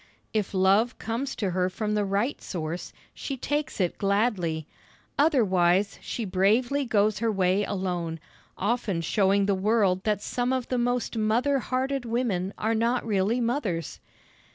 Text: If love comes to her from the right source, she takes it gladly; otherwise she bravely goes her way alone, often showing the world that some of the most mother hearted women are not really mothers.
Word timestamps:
If 0.33 0.55
love 0.55 0.97
comes 0.97 1.35
to 1.35 1.51
her 1.51 1.69
from 1.69 1.93
the 1.93 2.03
right 2.03 2.41
source, 2.41 2.91
she 3.13 3.37
takes 3.37 3.79
it 3.79 3.99
gladly; 3.99 4.65
otherwise 5.19 5.99
she 6.01 6.25
bravely 6.25 6.85
goes 6.85 7.19
her 7.19 7.31
way 7.31 7.63
alone, 7.63 8.19
often 8.57 9.01
showing 9.01 9.45
the 9.45 9.53
world 9.53 10.03
that 10.05 10.23
some 10.23 10.51
of 10.53 10.69
the 10.69 10.79
most 10.79 11.19
mother 11.19 11.59
hearted 11.59 12.03
women 12.05 12.51
are 12.57 12.73
not 12.73 13.05
really 13.05 13.39
mothers. 13.39 13.99